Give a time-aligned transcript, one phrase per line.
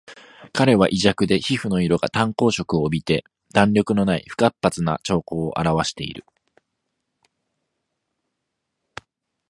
[0.51, 6.25] 彼は胃弱で皮膚の色が淡黄色を帯びて弾力のない不活発な徴候をあらわしている